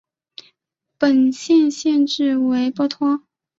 [0.97, 3.21] 本县县治为波托。